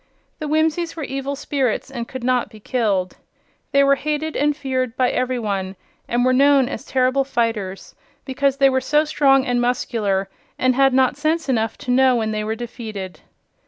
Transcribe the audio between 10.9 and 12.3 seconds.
not sense enough to know